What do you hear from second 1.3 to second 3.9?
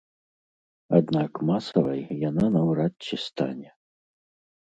масавай яна наўрад ці стане.